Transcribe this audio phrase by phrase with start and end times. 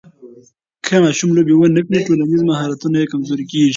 [0.85, 3.69] که ماشوم لوبې ونه کړي، ټولنیز مهارتونه یې کمزوري کېږي.